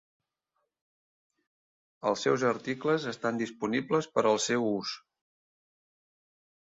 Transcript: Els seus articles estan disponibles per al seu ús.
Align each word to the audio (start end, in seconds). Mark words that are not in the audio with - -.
Els 2.11 2.25
seus 2.27 2.45
articles 2.53 3.07
estan 3.13 3.43
disponibles 3.43 4.09
per 4.17 4.25
al 4.31 4.43
seu 4.51 4.67
ús. 4.71 4.99